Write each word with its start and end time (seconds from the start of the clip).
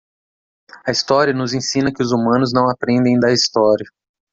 A 0.83 0.89
história 0.89 1.31
nos 1.31 1.53
ensina 1.53 1.93
que 1.93 2.01
os 2.01 2.11
humanos 2.11 2.51
não 2.51 2.67
aprendem 2.67 3.19
da 3.19 3.31
história. 3.31 3.85